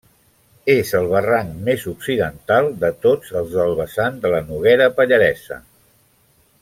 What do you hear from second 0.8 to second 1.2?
el